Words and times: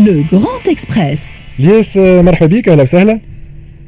Le 0.00 0.22
Grand 0.32 0.68
Express. 0.74 1.20
ليس 1.58 1.96
مرحبا 1.96 2.46
بك 2.46 2.68
اهلا 2.68 2.82
وسهلا 2.82 3.20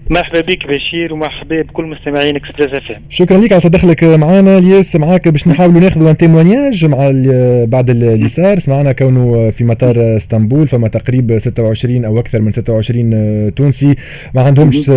مرحبا 0.10 0.42
بك 0.42 0.68
بشير 0.68 1.14
ومرحبا 1.14 1.62
بكل 1.62 1.84
مستمعين 1.86 2.36
اكسبريس 2.36 2.74
إف 2.74 2.92
إم. 2.92 2.98
شكرا 3.10 3.38
لك 3.38 3.52
على 3.52 3.62
تدخلك 3.62 4.04
معنا 4.04 4.58
الياس 4.58 4.96
معاك 4.96 5.28
باش 5.28 5.48
نحاولوا 5.48 5.82
ناخذوا 5.82 6.10
un 6.12 6.18
témoignage 6.18 6.86
مع 6.86 6.98
ال- 7.10 7.68
بعد 7.68 7.90
اللي 7.90 8.28
صار 8.28 8.60
سمعنا 8.60 8.92
كونه 8.92 9.50
في 9.50 9.64
مطار 9.64 10.16
إسطنبول 10.18 10.68
فما 10.68 10.88
تقريب 10.88 11.38
26 11.40 12.06
أو 12.06 12.20
أكثر 12.20 12.42
من 12.42 12.52
26 12.52 13.56
تونسي 13.56 13.96
ما 14.36 14.42
عندهمش 14.42 14.92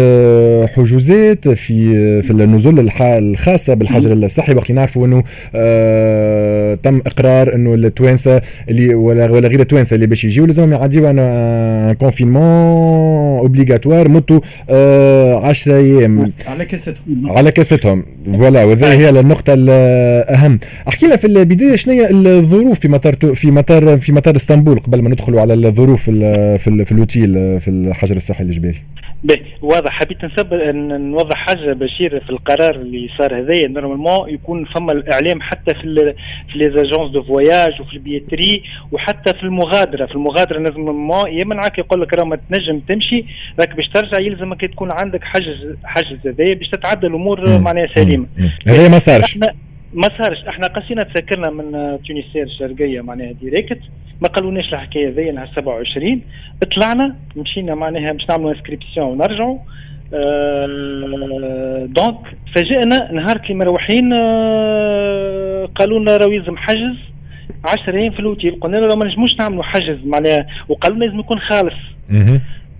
حجوزات 0.76 1.48
في 1.48 2.22
في 2.22 2.30
النزول 2.30 2.90
الخاصة 3.00 3.74
بالحجر 3.74 4.12
الصحي. 4.12 4.54
وقت 4.54 4.70
اللي 4.70 4.80
نعرفوا 4.80 5.06
إنه 5.06 5.22
آه، 5.54 6.74
تم 6.74 7.00
إقرار 7.06 7.54
إنه 7.54 7.74
التوانسة 7.74 8.42
اللي 8.68 8.94
ولا 8.94 9.30
ولا 9.30 9.48
غير 9.48 9.60
التوانسة 9.60 9.94
اللي 9.94 10.06
باش 10.06 10.24
يجيو 10.24 10.46
لازمهم 10.46 10.72
يعديوا 10.72 11.10
un 11.10 11.94
confinement 11.94 13.38
obligatoire 13.38 14.08
مدته 14.08 14.40
10 15.42 15.76
أيام. 15.76 16.32
على 16.46 16.64
كاستهم 16.64 17.30
على 17.30 17.52
كاستهم 17.52 18.04
voilà 18.26 18.64
وهذه 18.64 18.92
هي 18.92 19.08
النقطة 19.10 19.54
الأهم. 19.58 20.58
احكي 20.88 21.06
لنا 21.06 21.16
في 21.16 21.26
البداية 21.26 21.76
شنو 21.76 21.94
هي 21.94 22.10
الظروف 22.10 22.80
في 22.80 22.88
مطار 22.88 23.14
في 23.34 23.50
مطار 23.50 23.98
في 23.98 24.12
مطار 24.12 24.36
إسطنبول 24.36 24.78
قبل 24.78 25.02
ما 25.02 25.08
ندخلوا 25.08 25.40
على 25.40 25.54
الظروف 25.54 26.02
في 26.02 26.10
ال- 26.10 26.58
في, 26.58 26.68
ال- 26.70 26.84
في 26.86 26.92
الأوتيل 26.92 27.60
في 27.60 27.68
الحجر 27.68 28.16
الصحي 28.16 28.44
الإجباري 28.44 28.72
باهي 28.72 28.95
واضح. 29.62 29.90
حبيت 29.90 30.24
نسب 30.24 30.54
نوضح 30.54 31.36
حاجة 31.36 31.72
بشير 31.72 32.20
في 32.20 32.30
القرار 32.30 32.74
اللي 32.74 33.10
صار 33.18 33.40
هذايا. 33.40 33.68
normalement 33.68 34.30
يكون 34.30 34.64
فما 34.64 34.92
الإعلام 34.92 35.42
حتى 35.42 35.74
في 35.74 35.84
ال 35.84 36.14
في 36.52 36.58
les 36.58 36.70
agences 36.70 37.10
de 37.10 37.22
voyage 37.22 37.80
وفي 37.80 37.94
ال 37.94 38.00
billetterie 38.00 38.62
وحتى 38.92 39.34
في 39.34 39.44
المغادرة. 39.44 40.06
في 40.06 40.14
المغادرة 40.14 40.58
normalement 40.58 41.30
يا 41.30 41.44
منعك 41.44 41.78
يقول 41.78 42.00
لك 42.00 42.14
راه 42.14 42.24
ما 42.24 42.36
تنجم 42.36 42.78
تمشي 42.78 43.24
راك 43.60 43.76
باش 43.76 43.88
ترجع 43.88 44.20
يلزمك 44.20 44.60
تكون 44.60 44.92
عندك 44.92 45.24
حجز 45.24 45.76
حجز 45.84 46.26
هذايا 46.26 46.54
باش 46.54 46.68
تتعدى 46.68 47.06
الأمور. 47.06 47.58
معناها 47.58 47.86
سليمة. 47.94 48.26
مم. 48.38 48.50
هذا 48.66 48.88
ما 48.88 48.98
صارش. 48.98 49.38
ما 49.94 50.08
صارش. 50.18 50.38
إحنا 50.48 50.66
قصينا 50.66 51.02
تذكرنا 51.02 51.50
من 51.50 51.98
Tunisair 52.06 52.42
الشرقيه 52.42 53.00
معناها 53.00 53.32
direct 53.32 53.78
ما 54.20 54.28
قالوناش 54.28 54.72
الحكاية 54.72 55.08
ذي 55.08 55.30
نهار 55.30 55.50
27 55.56 56.20
طلعنا 56.76 57.16
مشينا 57.36 57.74
معناها 57.74 58.12
باش 58.12 58.28
نعملوا 58.30 58.52
inscription 58.52 59.06
ونرجعوا. 59.06 59.58
آه 60.14 61.86
donc 61.90 62.18
فاجئنا 62.54 63.12
نهار 63.12 63.36
اللي 63.36 63.54
مروحين 63.54 64.12
آه 64.12 65.68
قالوا 65.74 65.98
لنا 66.00 66.16
راه 66.16 66.26
يلزم 66.26 66.56
حجز. 66.56 66.96
10 67.64 67.96
أيام 67.96 68.12
في 68.12 68.20
الأوتيل. 68.20 68.60
قلنا 68.60 68.76
له 68.76 68.96
ما 68.96 69.04
نجموش 69.04 69.34
نعملوا 69.38 69.62
حجز 69.62 69.98
معناها. 70.04 70.46
وقالوا 70.68 70.98
لازم 70.98 71.18
يكون 71.20 71.38
خالص. 71.38 71.74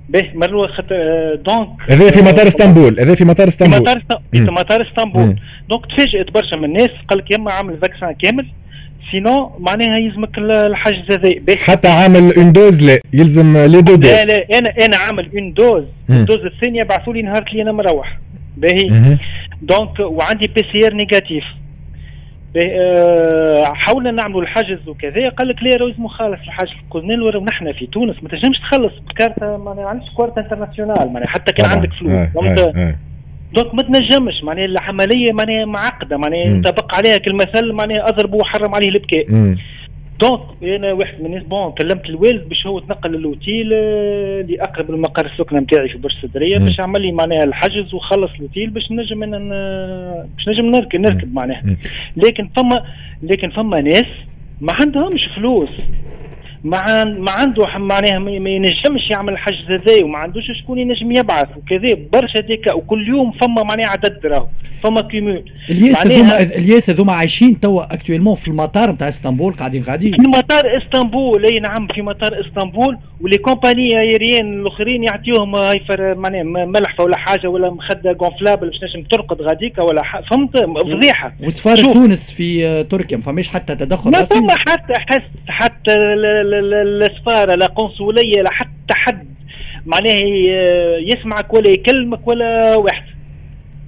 باهي 0.09 0.31
مروا 0.35 0.67
خاطر 0.67 0.95
آه، 0.97 1.35
donc 1.35 1.69
هذا 1.89 2.11
في 2.11 2.23
مطار 2.23 2.47
اسطنبول 2.47 3.01
هذا 3.01 3.15
في 3.15 3.25
مطار 3.25 3.47
في 3.47 3.53
اسطنبول 3.53 3.81
مطار 3.81 4.01
في. 4.33 4.39
مطار. 4.51 4.83
اسطنبول 4.83 5.37
donc 5.71 5.87
تفاجئت 5.87 6.31
برشا 6.35 6.57
من 6.57 6.65
الناس 6.65 6.91
قال 7.09 7.19
لك 7.19 7.31
يما 7.31 7.53
عامل 7.53 7.79
vaccin 7.83 8.15
كامل 8.23 8.47
sinon 9.11 9.53
معناها 9.59 9.99
يلزمك 9.99 10.39
ال- 10.39 10.53
الحجز 10.53 11.11
هذا. 11.13 11.57
حتى 11.57 11.89
عامل 11.89 12.33
une 12.37 12.53
dose 12.53 12.85
لا 12.85 12.99
يلزم 13.13 13.57
les 13.59 13.81
deux 13.83 13.87
doses 13.87 13.93
لا 13.93 14.59
أنا 14.59 14.75
أنا 14.85 14.97
عامل 14.97 15.29
une 15.35 15.53
dose. 15.53 15.85
ال 16.11 16.16
dose 16.16 16.39
الثانية 16.39 16.83
بعثوا 16.83 17.13
لي 17.15 17.23
نهار 17.23 17.45
اللي 17.51 17.63
أنا 17.63 17.73
مروح 17.73 18.19
باهي. 18.57 19.17
donc 19.63 20.01
وعندي 20.01 20.47
PCR 20.47 20.95
négatif 20.95 21.45
حاولنا 23.75 24.11
نعملوا 24.11 24.43
الحجز 24.43 24.89
وكذا 24.89 25.29
قال 25.29 25.49
لك 25.49 25.63
لا 25.63 25.77
راه 25.77 25.87
لازم 25.87 26.09
خالص 26.09 26.41
الحجز 26.41 26.71
قلنا 26.91 27.13
له 27.13 27.31
راه 27.31 27.41
نحن 27.41 27.73
في 27.73 27.87
تونس 27.87 28.17
ما 28.23 28.29
تنجمش 28.29 28.59
تخلص 28.59 28.93
بكارت 29.09 29.43
ما 29.43 29.89
عندكش 29.89 30.07
carte 30.19 30.39
internationale 30.39 31.13
معناها 31.13 31.29
حتى 31.29 31.53
كان 31.53 31.67
طبعاً. 31.67 31.77
عندك 31.77 31.93
فلوس 31.93 32.13
آه،؟ 32.13 32.31
آه، 32.37 32.73
آه. 32.77 32.95
donc 33.55 33.75
ما 33.75 33.83
تنجمش 33.83 34.45
معناها 34.45 34.65
العملية 34.65 35.33
معناها 35.33 35.65
معقدة 35.65 36.17
معناها. 36.17 36.41
ينطبق 36.41 36.97
عليها 36.97 37.17
كالمثل 37.17 37.73
معناها 37.73 38.09
اضربه 38.09 38.37
وحرم 38.37 38.75
عليه 38.75 38.89
البكاء. 38.89 39.25
donc 40.21 40.41
أنا 40.63 40.93
واحد 40.93 41.21
من 41.21 41.27
الناس 41.27 41.43
bon 41.43 41.73
كلمت 41.73 42.05
الوالد 42.07 42.49
باش 42.49 42.67
هو 42.67 42.79
تنقل 42.79 43.11
للاوتيل 43.13 43.71
آه، 43.75 44.41
اللي 44.41 44.63
اقرب 44.63 44.91
لمقر 44.91 45.27
السكنه 45.27 45.61
نتاعي 45.61 45.89
في 45.89 45.99
برج 45.99 46.13
السدريه 46.17 46.59
مم. 46.59 46.65
باش 46.65 46.81
عمل 46.81 47.03
لي 47.03 47.13
معناها 47.13 47.45
الحجز 47.45 47.95
وخلص 47.95 48.31
الاوتيل 48.35 48.71
باش 48.71 48.93
نجم 48.93 49.23
أنا 49.23 50.27
باش 50.37 50.49
نجم 50.49 50.67
نركب 50.71 51.01
نركب 51.01 51.35
معناها. 51.35 51.77
لكن 52.17 52.49
فما 52.49 52.85
لكن 53.23 53.51
فما 53.51 53.81
ناس 53.81 54.07
ما 54.61 54.73
عندهمش 54.73 55.25
فلوس 55.27 55.69
ما 56.67 56.77
عن- 56.77 57.19
ما 57.21 57.31
عنده 57.31 57.67
معناها 57.79 58.19
ما 58.19 58.31
ينجمش 58.51 59.11
يعمل 59.11 59.33
الحجز 59.33 59.71
هذا 59.71 60.05
وما 60.05 60.19
عندوش 60.19 60.45
شكون 60.63 60.79
ينجم 60.79 61.13
يبعث 61.13 61.49
وكذا 61.57 61.97
برشا 62.13 62.41
ديكا. 62.41 62.73
وكل 62.73 63.09
يوم 63.09 63.33
فما 63.33 63.63
معناها 63.63 63.87
عدد 63.89 64.27
راهو 64.27 64.47
فما 64.83 65.01
كيمول 65.01 65.43
الياس 65.71 66.07
هذوما 66.07 66.43
الياس 66.43 66.91
هذوما 66.91 67.13
عايشين 67.13 67.61
توا 67.61 67.95
actuellement 67.95 68.35
في 68.35 68.49
المطار 68.49 68.91
نتاع 68.91 69.09
إسطنبول 69.09 69.53
قاعدين 69.53 69.81
في 69.81 69.87
قاعدين 69.87 70.15
مطار 70.29 70.65
إسطنبول 70.79 71.45
أي 71.45 71.61
نعم 71.61 71.87
في 71.95 72.03
مطار 72.03 72.41
إسطنبول. 72.41 72.99
و 73.21 73.25
les 73.25 73.39
compagnies 73.39 74.01
aériennes 74.01 74.61
الأخرين 74.61 75.05
يعطيوهم 75.05 75.53
فر- 75.89 76.15
معناها 76.15 76.43
م- 76.43 76.69
ملح 76.73 77.01
ولا 77.01 77.17
حاجة 77.17 77.49
ولا 77.49 77.71
مخدة 77.71 78.13
gonflable 78.13 78.67
باش 78.71 78.79
تنجم 78.79 79.07
ترقد 79.11 79.43
غاديكا 79.43 79.83
ولا. 79.83 80.03
فهمت؟ 80.31 80.57
فضيحة. 80.59 81.33
وسفارة. 81.43 81.93
تونس 81.93 82.33
في 82.33 82.67
آه، 82.67 82.83
تركيا 82.83 83.17
ما 83.17 83.23
فماش 83.23 83.49
حتى 83.49 83.75
تدخل 83.75 84.11
ما 84.11 84.25
فما 84.25 84.55
حتى 84.55 84.95
حتى 85.49 85.95
السفاره 86.61 87.55
لا 87.55 87.67
قنصلية 87.67 88.43
لا 88.43 88.51
حتى 88.53 88.95
حد. 88.95 89.27
معناها 89.87 90.13
ي- 90.15 91.09
يسمعك 91.15 91.55
ولا 91.55 91.69
يكلمك 91.71 92.27
ولا 92.29 92.77
واحد. 92.77 93.05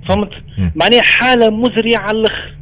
فهمت؟ 0.09 0.31
مم. 0.59 0.73
معناها 0.77 1.03
حالة 1.03 1.51
مزرية 1.51 1.97
على 1.97 2.19
الأخر. 2.19 2.55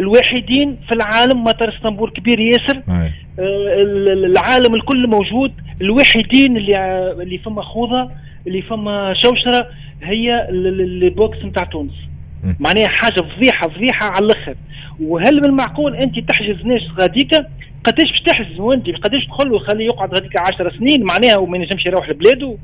الوحيدين 0.00 0.76
في 0.88 0.94
العالم 0.94 1.44
مطار 1.44 1.68
إسطنبول 1.76 2.10
كبير 2.10 2.40
ياسر 2.40 2.82
آه. 2.88 3.10
ال- 3.38 4.08
ال- 4.12 4.24
العالم 4.24 4.74
الكل 4.74 5.06
موجود. 5.06 5.52
الوحيدين 5.80 6.56
اللي 6.56 6.76
اللي 7.22 7.38
فما 7.38 7.62
خوضه 7.62 8.10
اللي 8.46 8.62
فما 8.62 9.14
شوشرة 9.16 9.66
هي 10.02 10.48
ال- 10.48 10.66
ال- 10.66 11.04
ال 11.04 11.13
box 11.13 11.38
نتاع 11.44 11.64
تونس. 11.64 11.92
معناها 12.60 12.88
حاجة 12.88 13.20
فضيحة 13.36 13.68
فضيحة 13.68 14.06
على 14.10 14.26
الأخر. 14.26 14.54
وهل 15.02 15.36
من 15.36 15.44
المعقول 15.44 15.96
أنت 15.96 16.18
تحجز 16.18 16.64
ناس 16.66 16.82
غاديكا؟ 17.00 17.46
قداش 17.84 18.10
باش 18.10 18.20
تحجز 18.20 18.60
وانت 18.60 18.86
قداش 18.86 19.24
تدخل 19.24 19.52
وخليه 19.52 19.86
يقعد 19.86 20.14
غاديكا 20.14 20.40
10 20.40 20.72
سنين؟ 20.78 21.04
معناها 21.04 21.36
وما 21.36 21.56
ينجمش 21.56 21.86
يروح 21.86 22.08
لبلاده. 22.08 22.56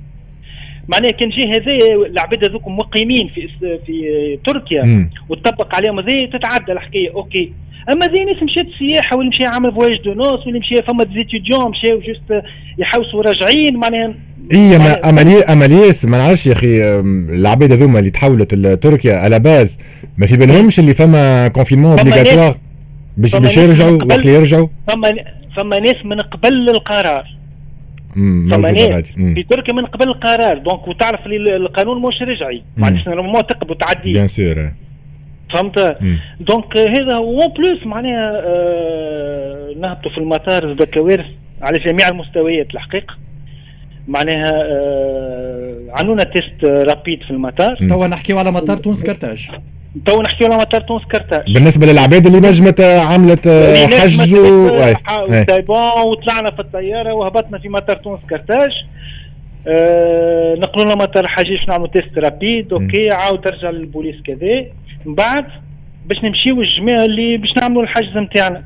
معناها 0.88 1.10
كان 1.10 1.28
جي 1.28 1.50
هذا 1.50 1.72
العباد 2.06 2.44
هذوك 2.44 2.68
مقيمين 2.68 3.28
في 3.34 3.48
في 3.86 4.38
تركيا. 4.46 4.82
مم. 4.82 5.10
وتطبق 5.28 5.76
عليهم 5.76 5.98
هذه 5.98 6.30
تتعدى 6.32 6.72
الحكاية. 6.72 7.10
okay. 7.14 7.52
أما 7.92 8.06
زي 8.06 8.24
ناس 8.24 8.42
مشات 8.42 8.66
سياحه 8.78 9.16
واللي 9.16 9.30
مشى 9.30 9.42
يعمل 9.42 9.72
voyage 9.72 10.02
de 10.04 10.12
noces 10.12 10.46
واللي 10.46 10.58
مشى 10.58 10.82
فما 10.82 11.04
des 11.04 11.21
étudiants 11.21 11.70
مشاو 11.70 12.00
juste 12.00 12.44
يحوسوا 12.78 13.22
راجعين 13.22 13.76
معناها 13.76 14.14
إي 14.52 14.78
ما 14.78 15.08
امالي 15.08 15.44
اماليس 15.44 16.04
ما 16.04 16.18
نعرفش 16.18 16.46
يا 16.46 16.52
أخي 16.52 16.82
العباد 17.34 17.72
هذوما 17.72 17.98
اللي 17.98 18.10
تحولت 18.10 18.54
لتركيا 18.54 19.16
على 19.16 19.38
باز 19.38 19.80
ما 20.18 20.26
في 20.26 20.36
بالهمش 20.36 20.78
اللي 20.78 20.94
فما 20.94 21.48
confinement 21.48 21.98
obligatoire 21.98 22.56
باش 23.16 23.36
باش 23.36 23.56
يرجعوا 23.56 23.92
وقت 23.92 24.12
اللي 24.12 24.34
يرجعوا؟ 24.34 24.68
فما 24.88 25.14
فما 25.56 25.78
ناس 25.78 26.04
من 26.04 26.20
قبل 26.20 26.70
القرار. 26.70 27.36
فما 28.14 28.70
ناس. 28.70 29.12
في 29.12 29.46
تركيا 29.50 29.74
من 29.74 29.86
قبل 29.86 30.08
القرار. 30.08 30.58
donc 30.58 30.88
وتعرف 30.88 31.26
اللي 31.26 31.56
القانون 31.56 32.02
مش 32.02 32.22
رجعي. 32.22 32.62
معناتها 32.76 33.10
normalement 33.14 33.46
تقب 33.46 33.70
وتعدي. 33.70 34.12
bien 34.12 34.26
sûr 34.26 34.70
فهمت. 35.54 35.98
donc 36.40 36.76
هذا 36.76 37.14
en 37.16 37.52
plus 37.56 37.86
معناها 37.86 38.42
آه 38.44 39.74
نهبطوا 39.80 40.10
في 40.10 40.18
المطار 40.18 40.74
زاد 40.74 40.82
كوارث 40.82 41.26
على 41.62 41.78
جميع 41.78 42.08
المستويات 42.08 42.74
الحقيقة. 42.74 43.14
معناها 44.08 44.52
آه 44.52 45.84
عملونا 45.90 46.24
test 46.24 46.64
rapide 46.64 47.22
في 47.22 47.30
المطار. 47.30 47.76
توا 47.88 48.06
نحكيو 48.06 48.38
على 48.38 48.52
مطار 48.52 48.76
تونس 48.76 49.04
كرتاج. 49.04 49.50
تو 50.06 50.22
نحكيو 50.22 50.46
على 50.46 50.56
مطار 50.56 50.80
تونس 50.80 51.02
كرتاج 51.04 51.52
بالنسبة 51.54 51.86
للعباد 51.86 52.26
اللي 52.26 52.40
نجمت 52.48 52.80
آه، 52.80 53.00
عملت 53.00 53.46
آه، 53.46 53.86
حجز 53.86 54.34
و- 54.34 54.72
ouais. 54.74 54.94
c'est 55.44 55.60
bon 55.62 55.76
وطلعنا 56.06 56.50
في 56.50 56.60
الطيارة 56.60 57.12
وهبطنا 57.12 57.58
في 57.58 57.68
مطار 57.68 57.96
تونس 57.96 58.20
كرتاج 58.30 58.70
آه 59.68 60.54
نقلوا 60.54 60.84
لنا 60.84 60.94
مطار 60.94 61.28
حجيج 61.28 61.58
نعملوا 61.68 61.88
test 61.88 62.18
rapide 62.18 62.72
OK 62.72 63.10
عاود 63.10 63.40
ترجع 63.40 63.70
للبوليس 63.70 64.16
كذا. 64.26 64.64
من 65.06 65.14
بعد 65.14 65.44
باش 66.06 66.24
نمشيو 66.24 66.62
الجماعه 66.62 67.04
اللي 67.04 67.36
باش 67.36 67.50
نعملوا 67.62 67.82
الحجز 67.82 68.16
نتاعنا. 68.16 68.62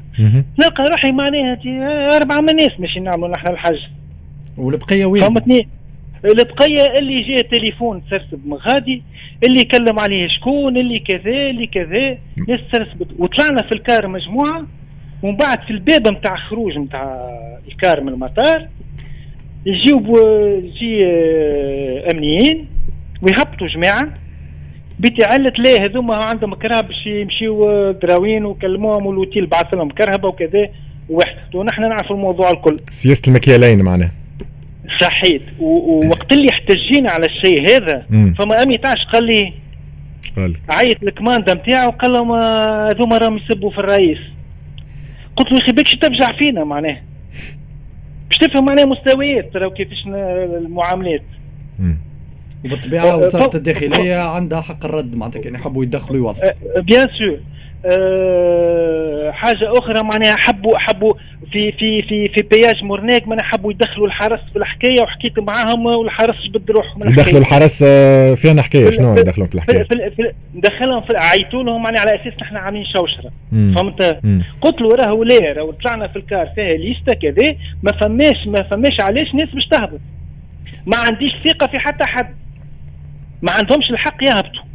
نلقى 0.58 0.84
روحي 0.90 1.10
معناها 1.12 1.58
أربعة 2.16 2.40
من 2.40 2.48
الناس 2.50 2.70
ماشي 2.78 3.00
نعملوا 3.00 3.28
نحن 3.28 3.46
الحجز. 3.48 3.80
والبقية 4.58 5.04
وين؟ 5.06 5.22
فهمتني؟ 5.22 5.68
البقية 6.24 6.98
اللي 6.98 7.22
جاء 7.22 7.42
تليفون 7.42 8.02
تسرسب 8.06 8.46
من 8.46 8.54
غادي 8.54 9.02
اللي 9.44 9.60
يكلم 9.60 9.98
عليه 9.98 10.28
شكون 10.28 10.76
اللي 10.76 10.98
كذا 10.98 11.50
اللي 11.50 11.66
كذا 11.66 12.18
ناس 12.48 12.88
وطلعنا 13.18 13.62
في 13.62 13.72
الكار 13.72 14.06
مجموعة 14.06 14.66
ومن 15.22 15.36
بعد 15.36 15.62
في 15.62 15.70
الباب 15.70 16.08
نتاع 16.08 16.36
خروج 16.36 16.78
نتاع 16.78 17.30
الكار 17.68 18.00
من 18.00 18.08
المطار 18.08 18.68
يجيو 19.66 19.98
يجي 20.58 21.06
آه، 21.06 22.10
أمنيين 22.10 22.66
ويهبطوا 23.22 23.66
جماعة. 23.66 24.14
بتعلة 25.00 25.52
لا 25.58 25.82
هذوما 25.82 26.14
عندهم 26.14 26.54
كرهب 26.54 26.88
باش 26.88 27.06
يمشيو 27.06 27.90
دراوين 27.90 28.44
وكلموهم 28.44 29.06
والوتيل 29.06 29.46
بعث 29.46 29.74
لهم 29.74 29.90
كرهبة 29.90 30.28
وكذا 30.28 30.68
ونحن 31.54 31.82
نعرف 31.82 32.12
الموضوع 32.12 32.50
الكل. 32.50 32.76
سياسة 32.90 33.22
المكيالين 33.28 33.82
معناها. 33.82 34.12
صحيت. 35.00 35.42
ووقت 35.60 36.32
اللي 36.32 36.50
احتجينا 36.50 37.10
على 37.10 37.26
الشيء 37.26 37.70
هذا 37.70 38.06
فما 38.38 38.62
أمي 38.62 38.78
تاعش 38.78 39.04
قال 39.12 39.24
لي 39.24 39.52
قال. 40.36 40.56
عيط 40.70 41.02
الكماندا 41.02 41.54
نتاعو 41.54 41.90
قال 41.90 42.12
لهم 42.12 42.32
هذوما 42.32 43.18
راهم 43.18 43.36
يسبوا 43.36 43.70
في 43.70 43.78
الرئيس. 43.78 44.18
قلت 45.36 45.52
له 45.52 45.58
يا 45.58 45.62
أخي 45.62 45.72
بكش 45.72 45.94
ترجع 45.94 46.38
فينا 46.38 46.64
معناه. 46.64 47.00
باش 48.28 48.38
تفهم 48.38 48.64
معناها 48.64 48.84
مستويات 48.84 49.52
ترى 49.54 49.70
كيفاش 49.70 50.06
المعاملات. 50.06 51.22
وبالطبيعة 52.64 53.16
وزارة 53.16 53.56
الداخلية 53.56 54.16
عندها 54.16 54.60
حق 54.60 54.84
الرد 54.84 55.14
معناتها 55.16 55.42
كان 55.42 55.54
يحبوا 55.54 55.84
يدخلوا 55.84 56.18
يوظفوا. 56.18 56.80
بيان 56.80 57.08
سور 57.18 57.40
أه 57.86 59.30
حاجة 59.30 59.78
أخرى 59.78 60.02
معناها 60.02 60.36
حبوا 60.36 60.78
حبوا 60.78 61.14
في 61.52 61.72
في 61.72 62.02
في 62.02 62.28
في 62.28 62.42
بياج 62.42 62.84
مورناك 62.84 63.28
معناها 63.28 63.44
حبوا 63.44 63.72
يدخلوا 63.72 64.06
الحرس 64.06 64.40
في 64.52 64.58
الحكاية 64.58 65.02
وحكيت 65.02 65.38
معاهم 65.38 65.86
والحرس 65.86 66.36
جبد 66.54 66.70
روحهم 66.70 67.08
يدخلوا 67.08 67.40
الحرس 67.40 67.84
آه، 67.86 68.34
فينا 68.34 68.62
حكايه 68.62 68.90
شنو 68.90 69.18
يدخلوا 69.18 69.46
في 69.46 69.54
الحكاية؟ 69.54 69.82
في 69.82 70.10
في 70.16 70.32
دخلهم 70.54 71.00
في 71.00 71.16
عيطوا 71.16 71.62
لهم 71.62 71.82
معناها 71.82 72.00
على 72.00 72.14
أساس 72.14 72.32
نحن 72.42 72.56
عاملين 72.56 72.84
شوشرة. 72.84 73.30
فهمت؟ 73.52 74.20
قلت 74.60 74.80
له 74.80 74.94
راهو 74.94 75.24
لا 75.24 75.52
راهو 75.52 75.70
طلعنا 75.70 76.08
في 76.08 76.16
الكار 76.16 76.46
فيها 76.54 76.76
ليستا 76.76 77.14
كذا 77.14 77.56
ما 77.82 77.92
فماش 77.92 78.46
ما 78.46 78.62
فماش 78.62 79.00
علاش 79.00 79.34
ناس 79.34 79.48
باش 79.54 79.66
تهبط. 79.66 80.00
ما 80.86 80.96
عنديش 80.96 81.32
ثقة 81.44 81.66
في 81.66 81.78
حتى 81.78 82.04
حد. 82.04 82.34
ما 83.42 83.52
عندهمش 83.52 83.90
الحق 83.90 84.22
يهبطوا. 84.22 84.69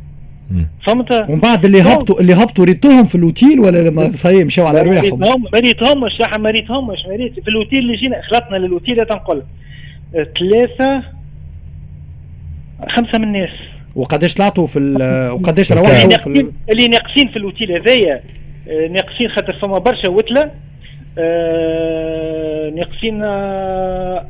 فهمت؟ 0.87 1.11
ومن 1.29 1.39
بعد 1.39 1.65
اللي 1.65 1.81
هبطوا 1.81 2.19
اللي 2.19 2.33
هبطوا 2.33 2.65
ريتوهم 2.65 3.03
في 3.05 3.15
الاوتيل 3.15 3.59
ولا 3.59 3.89
لما 3.89 4.11
صحيح 4.11 4.45
مشاو 4.45 4.65
على 4.67 4.81
رواحهم؟ 4.81 5.19
ما 5.53 5.59
ريتهمش 5.59 6.11
صح 6.19 6.39
ما 6.39 6.49
ريتهمش 6.49 6.99
في 7.43 7.47
الاوتيل 7.47 7.79
اللي 7.79 7.97
جينا 7.97 8.21
خلطنا 8.21 8.57
للاوتيل 8.57 9.05
تنقل 9.05 9.43
ثلاثة 10.13 11.03
خمسة 12.95 13.17
من 13.17 13.23
الناس. 13.23 13.49
وقداش 13.95 14.33
طلعتوا 14.33 14.67
في 14.67 14.79
وقداش 15.33 15.71
روحوا 15.71 16.09
في 16.09 16.27
ال... 16.27 16.51
اللي 16.69 16.87
ناقصين 16.87 17.27
في 17.27 17.37
الاوتيل 17.37 17.71
هذايا 17.71 18.21
آه، 18.69 18.87
ناقصين 18.87 19.29
خاطر 19.29 19.53
فما 19.61 19.77
برشا 19.77 20.09
وتلة 20.09 20.51
آه، 21.17 22.69
ناقصين 22.69 23.23
آه، 23.23 24.25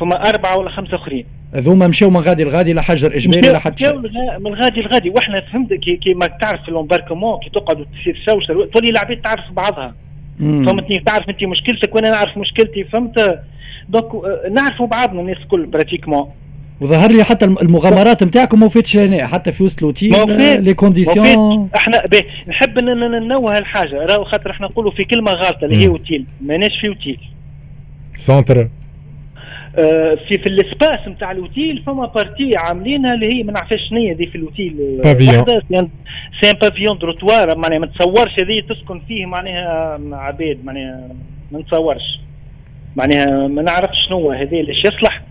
فما 0.00 0.28
أربعة 0.28 0.58
ولا 0.58 0.70
خمسة 0.70 0.96
أخرين. 0.96 1.24
هذوما 1.54 1.88
مشاو 1.88 2.10
من 2.10 2.20
غادي 2.20 2.44
لغادي 2.44 2.72
لا 2.72 2.82
حجر 2.82 3.16
إجباري 3.16 3.48
لا 3.48 3.58
حتى 3.58 3.84
شيء 3.84 3.98
من 4.38 4.54
غادي 4.54 4.80
لغادي. 4.80 5.10
وإحنا 5.10 5.40
فهمت 5.40 5.72
كي, 5.72 5.96
كي 5.96 6.14
ما 6.14 6.26
تعرف 6.26 6.62
في 6.62 6.68
ال 6.68 6.73
embarquement 6.73 7.38
كي 7.40 7.50
تقعد 7.50 7.76
تصير 7.76 8.22
شوشه 8.26 8.68
تولي 8.74 8.90
العباد 8.90 9.20
تعرف 9.20 9.52
بعضها. 9.52 9.94
فهمتني 10.38 11.02
تعرف 11.06 11.28
انت 11.28 11.44
مشكلتك 11.44 11.94
وأنا 11.94 12.10
نعرف 12.10 12.38
مشكلتي. 12.38 12.84
فهمت؟ 12.84 13.40
donc 13.88 14.04
آه، 14.04 14.48
نعرفوا 14.50 14.86
بعضنا 14.86 15.20
الناس 15.20 15.36
الكل 15.36 15.66
pratiquement 15.66 16.28
وظهر 16.80 17.12
لي 17.12 17.24
حتى 17.24 17.44
المغامرات 17.44 18.22
نتاعكم 18.22 18.60
ما 18.60 18.68
فاتش 18.68 18.96
لنا 18.96 19.26
حتى 19.26 19.52
في 19.52 19.64
وسط 19.64 19.82
l'hôtel 19.82 20.62
les 20.64 20.74
conditions 20.74 21.68
إحنا 21.76 22.02
نحب 22.48 22.78
ننوه 22.78 23.58
الحاجة 23.58 24.06
راهو 24.06 24.24
خاطر 24.24 24.50
إحنا 24.50 24.66
نقولوا 24.66 24.90
في 24.90 25.04
كلمة 25.04 25.32
غلطة 25.32 25.64
اللي 25.64 25.76
هي 25.76 25.86
اوتيل 25.86 26.26
ماناش 26.40 26.80
في 26.80 26.88
اوتيل 26.88 27.18
سونتر 28.14 28.68
في 29.74 30.38
في 30.38 30.46
الإسباس 30.46 31.08
نتاع 31.08 31.30
الاوتيل 31.30 31.82
فما 31.86 32.06
بارتي 32.06 32.50
عاملينها 32.56 33.14
اللي 33.14 33.26
هي 33.26 33.42
ما 33.42 33.52
نعرفش 33.52 33.88
شنو 33.90 33.98
هي 33.98 34.26
في 34.26 34.34
الاوتيل 34.34 35.00
بافيون 35.04 35.44
سي 36.40 36.50
ان 36.50 36.56
بافيون 36.62 36.98
دروتوار 36.98 37.58
معناها 37.58 37.78
ما 37.78 37.86
تصورش 37.86 38.32
هذه 38.42 38.60
تسكن 38.68 39.00
فيه 39.08 39.26
معناها 39.26 39.98
عباد 40.12 40.58
معناها 40.64 41.08
ما 41.52 41.58
نتصورش. 41.58 42.20
معناها 42.96 43.46
ما 43.48 43.62
نعرفش 43.62 44.06
شنو 44.08 44.30
هذا 44.30 44.56
اللي 44.56 44.72
يصلح 44.84 45.22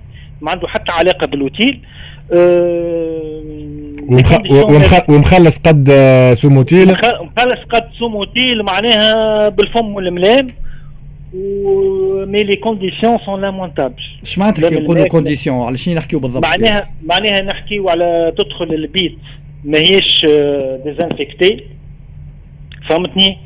ما 0.41 0.51
عنده 0.51 0.67
حتى 0.67 0.91
علاقة 0.91 1.27
بالاوتيل 1.27 1.79
أه 2.33 3.43
ومخلص 5.09 5.59
قد 5.59 5.91
سوموتيل 6.33 6.87
مخلص 6.87 7.63
قد 7.69 7.89
سوموتيل 7.99 8.63
معناها 8.63 9.49
بالفم 9.49 9.95
والملام. 9.95 10.47
mais 11.33 12.44
les 12.44 12.55
conditions 12.55 13.17
sont 13.25 13.41
lamentables 13.41 14.03
اش 14.24 14.38
معناتها 14.38 14.69
كي 14.69 14.75
نقولوا 14.75 15.07
conditions 15.07 15.61
على 15.62 15.77
شنو 15.77 15.95
نحكيو 15.95 16.19
بالضبط؟ 16.19 16.45
معناها 16.45 16.89
معناها 17.03 17.41
نحكيو 17.41 17.89
على 17.89 18.33
تدخل 18.38 18.74
البيت. 18.74 19.18
ماهيش 19.63 20.25
désinfectée 20.85 21.53
آه، 21.53 22.88
فهمتني؟ 22.89 23.38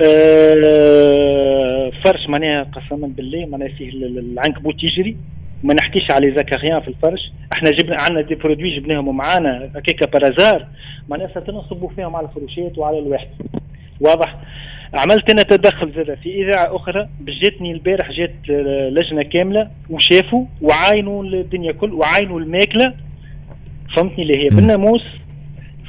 آه 0.00 1.90
فرش 2.04 2.28
معناها 2.28 2.62
قسما 2.62 3.06
بالله 3.06 3.46
معناها 3.46 3.68
فيه 3.68 3.90
العنكبوت 3.90 4.84
يجري. 4.84 5.16
ما 5.62 5.74
نحكيش 5.74 6.10
على 6.10 6.34
les 6.36 6.48
acariens 6.48 6.80
في 6.80 6.88
الفرش. 6.88 7.32
إحنا 7.54 7.70
جبنا 7.70 7.96
عندنا 8.00 8.20
des 8.20 8.34
produits 8.34 8.76
جبناهم 8.76 9.16
معانا 9.16 9.70
هكاك 9.74 10.12
par 10.12 10.30
hasard 10.30 10.66
معناها 11.08 11.44
نصبوا 11.48 11.88
فيهم 11.96 12.16
على 12.16 12.26
الفروشات 12.26 12.78
وعلى 12.78 12.98
الواحد. 12.98 13.28
واضح؟ 14.00 14.36
عملت 14.94 15.30
أنا 15.30 15.42
تدخل 15.42 15.92
زاد 15.92 16.18
في 16.22 16.42
إذاعة 16.42 16.76
أخرى 16.76 17.08
جاتني 17.42 17.72
البارح 17.72 18.10
جات 18.12 18.34
لجنة 18.90 19.22
كاملة 19.22 19.70
وشافوا 19.90 20.46
وعاينوا 20.60 21.24
الدنيا 21.24 21.72
كل 21.72 21.92
وعاينوا 21.92 22.40
الماكلة. 22.40 22.94
فهمتني 23.96 24.22
اللي 24.22 24.44
هي 24.44 24.48
بالناموس. 24.48 25.04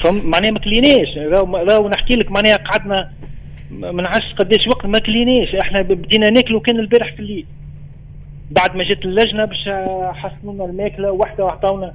فهم 0.01 0.29
معناها 0.29 0.51
ما 0.51 0.59
كليناش. 0.59 1.17
راهو 1.17 1.89
نحكي 1.89 2.15
لك 2.15 2.31
معناها 2.31 2.57
قعدنا 2.57 3.11
ما 3.71 4.01
نعرفش 4.01 4.33
قداش 4.33 4.67
وقت 4.67 4.85
ما 4.85 4.99
كليناش. 4.99 5.55
إحنا 5.55 5.81
بدينا 5.81 6.29
ناكلوا 6.29 6.59
كان 6.59 6.79
البارح 6.79 7.13
في 7.13 7.19
الليل. 7.19 7.45
بعد 8.51 8.75
ما 8.75 8.83
جت 8.83 9.05
اللجنة 9.05 9.45
باش 9.45 9.69
حسنوا 10.15 10.53
لنا 10.53 10.65
الماكلة 10.65 11.11
واحدة 11.11 11.45
وعطاونا 11.45 11.93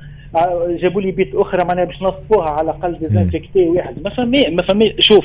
جابوا 0.82 1.02
لي 1.02 1.10
بيت 1.10 1.34
أخرى 1.34 1.64
معناها 1.64 1.84
باش 1.84 2.02
نصفوها 2.02 2.50
على 2.50 2.70
الأقل 2.70 2.98
désinfectée 2.98 3.68
واحد. 3.68 4.02
ما 4.04 4.10
فهمي 4.10 4.40
ما 4.50 4.62
فهمي 4.62 4.94
شوف 5.00 5.24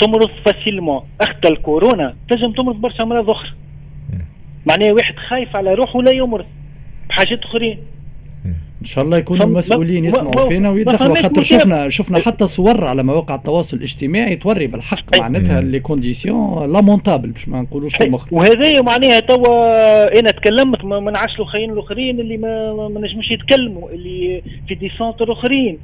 تمرض 0.00 0.30
facilement 0.44 1.00
أخت 1.20 1.46
الكورونا 1.46 2.16
تنجم 2.30 2.52
تمرض 2.52 2.76
برشا 2.76 3.02
أمراض 3.02 3.30
أخرى. 3.30 3.50
معناها 4.66 4.92
واحد 4.92 5.16
خايف 5.16 5.56
على 5.56 5.74
روحه 5.74 5.96
ولا 5.96 6.14
يمرض. 6.14 6.46
بحاجات 7.08 7.40
أخرين. 7.44 7.78
إن 8.86 8.90
شاء 8.90 9.04
الله 9.04 9.18
يكونوا 9.18 9.46
المسؤولين 9.46 10.04
يسمعوا 10.04 10.48
فينا 10.48 10.70
ويدخلوا 10.70 11.14
خاطر 11.22 11.42
شفنا 11.42 11.88
شفنا 11.88 12.18
حتى 12.18 12.46
صور 12.46 12.84
على 12.84 13.02
مواقع 13.02 13.34
التواصل 13.34 13.76
الاجتماعي 13.76 14.36
توري 14.36 14.66
بالحق 14.66 15.18
معناتها 15.18 15.60
les 15.60 15.80
conditions 15.80 16.72
lamentables 16.72 17.30
باش 17.30 17.48
ما 17.48 17.62
نقولوش 17.62 18.00
مخ 18.00 18.32
وهذايا 18.32 18.80
معناها 18.80 19.20
توا 19.20 20.18
أنا 20.20 20.30
تكلمت 20.30 20.84
ما 20.84 21.10
نعرفش 21.10 21.34
الاخرين 21.36 21.70
الأخرين 21.70 22.20
اللي 22.20 22.36
ما, 22.36 22.88
ما 22.88 23.00
نجموش 23.00 23.30
يتكلموا 23.30 23.90
اللي 23.90 24.42
في 24.68 24.74
des 24.74 24.90
centres 24.98 25.32
اخرين 25.32 25.78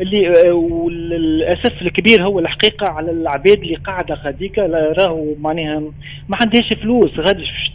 اللي 0.00 0.50
والاسف 0.50 1.82
الكبير 1.82 2.22
هو 2.28 2.38
الحقيقة 2.38 2.88
على 2.88 3.10
العباد 3.10 3.58
اللي 3.62 3.76
قاعدة 3.76 4.14
غاديكا 4.14 4.66
راهو 4.98 5.34
معناها 5.40 5.80
ما 6.28 6.36
عندهاش 6.40 6.72
فلوس 6.82 7.10
غادي 7.18 7.42
باش 7.42 7.72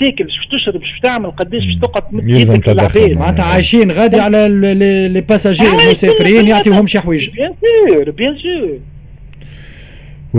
تاكل 0.00 0.24
باش 0.24 0.34
تشرب 0.52 0.80
باش 0.80 1.00
تعمل 1.02 1.30
قداش 1.30 1.64
باش 1.64 1.74
تقعد 1.74 2.02
تمد 2.10 2.24
العباد. 2.68 2.90
معناتها 3.18 3.44
عايشين 3.44 3.90
غادي 3.92 4.16
على 4.24 4.48
les 5.12 5.20
passagers 5.20 5.66
المسافرين 5.68 6.48
يعطيوهم 6.48 6.86
شي 6.86 7.00
حوايج 7.00 7.30
bien 7.30 7.54
sûr 7.88 8.10
bien 8.10 8.36
sûr 8.38 8.78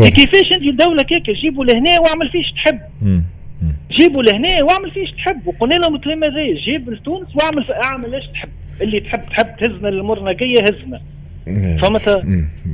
كيفاش 0.09 0.51
انت 0.51 0.63
الدولة 0.63 1.03
كيك 1.03 1.29
جيبوا 1.29 1.65
لهنا 1.65 1.99
واعمل 1.99 2.29
فيش 2.29 2.51
تحب 2.51 2.79
جيبوا 3.91 4.23
لهنا 4.23 4.63
واعمل 4.63 4.91
فيش 4.91 5.11
تحب 5.11 5.47
وقلنا 5.47 5.73
لهم 5.75 5.95
الكلام 5.95 6.23
هذا 6.23 6.43
جيب 6.65 6.89
لتونس 6.89 7.27
واعمل 7.35 7.71
اعمل 7.71 8.15
إيش 8.15 8.25
تحب 8.33 8.49
اللي 8.81 8.99
تحب 8.99 9.21
تحب 9.21 9.47
تهزنا 9.59 9.89
المرنقيه 9.89 10.61
هزنا 10.61 11.01
فهمت 11.81 12.23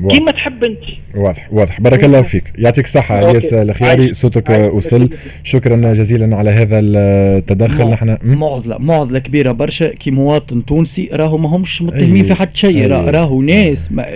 كيما 0.09 0.31
تحب 0.31 0.63
أنت. 0.63 0.79
واضح 1.15 1.47
واضح. 1.53 1.81
بارك 1.81 2.03
الله 2.03 2.21
فيك. 2.21 2.43
يعطيك 2.57 2.85
الصحة 2.85 3.29
الياس 3.29 3.53
الخياري 3.53 4.13
صوتك 4.13 4.49
وصل. 4.73 5.09
شكرا 5.43 5.93
جزيلا 5.93 6.35
على 6.35 6.49
هذا 6.49 6.79
التدخل. 6.79 7.89
نحن 7.89 8.17
معضلة 8.23 8.77
معضلة 8.77 9.19
كبيرة. 9.19 9.51
برشا 9.51 9.87
كي 9.87 10.11
مواطن 10.11 10.65
تونسي 10.65 11.09
راهو 11.13 11.37
ما 11.37 11.49
همش 11.49 11.81
متهمين 11.81 12.23
في 12.23 12.33
حد 12.33 12.55
شيء. 12.55 12.87
راهو 12.91 13.41
ناس 13.41 13.91
ما 13.91 14.15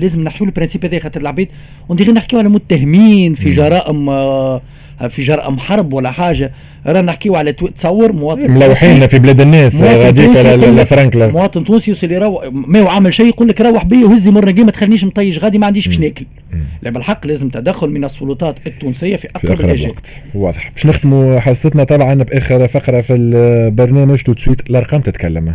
لازم 0.00 0.24
نحيو 0.24 0.46
البرانسيب 0.46 0.84
هذا 0.84 0.98
خاطر 0.98 1.20
العباد 1.20 1.48
غير 1.90 2.12
نحكيو 2.12 2.38
على 2.38 2.48
متهمين 2.48 3.34
في 3.34 3.50
جرائم 3.50 4.10
في 5.08 5.22
جرأة 5.22 5.56
حرب 5.56 5.92
ولا 5.92 6.10
حاجة 6.10 6.52
رانا 6.86 7.00
نحكيو 7.00 7.36
على 7.36 7.52
تصور 7.52 8.12
مواطن 8.12 8.50
ملوحين 8.50 9.06
في 9.06 9.18
بلاد 9.18 9.40
الناس 9.40 9.82
غاديك 9.82 10.82
فرانكلا 10.82 11.26
مواطن 11.26 11.64
تونسي 11.64 11.90
يوصل 11.90 12.12
يروح 12.12 12.44
ما 12.52 12.80
هو 12.80 12.88
عامل 12.88 13.14
شيء 13.14 13.26
يقول 13.26 13.48
لك 13.48 13.60
روح 13.60 13.84
بيا 13.84 14.06
وهزي 14.06 14.30
مرة 14.30 14.52
ما 14.52 14.70
تخلينيش 14.70 15.04
مطيش 15.04 15.38
غادي 15.38 15.58
ما 15.58 15.66
عنديش 15.66 15.88
باش 15.88 16.00
ناكل. 16.00 16.26
لا 16.82 16.90
بالحق 16.90 17.26
لازم 17.26 17.48
تدخل 17.48 17.88
من 17.88 18.04
السلطات 18.04 18.56
التونسية 18.66 19.16
في 19.16 19.28
أقرب 19.36 19.60
الاجال 19.60 19.92
واضح. 20.34 20.72
باش 20.74 20.86
نختموا 20.86 21.40
حصتنا 21.40 21.84
طبعا 21.84 22.14
بآخر 22.14 22.68
فقرة 22.68 23.00
في 23.00 23.14
البرنامج 23.14 24.22
tout 24.22 24.30
de 24.30 24.34
suite 24.36 24.70
الأرقام 24.70 25.00
تتكلم. 25.00 25.54